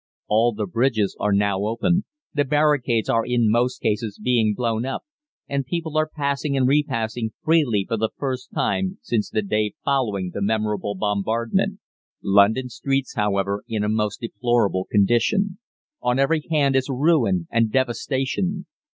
[0.27, 5.03] "All the bridges are now open, the barricades are in most cases being blown up,
[5.47, 10.31] and people are passing and repassing freely for the first time since the day following
[10.33, 11.81] the memorable bombardment.
[12.23, 15.59] London streets are, however, in a most deplorable condition.
[16.01, 18.65] On every hand is ruin and devastation.